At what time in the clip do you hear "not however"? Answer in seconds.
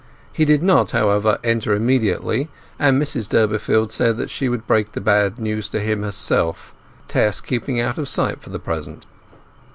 0.63-1.37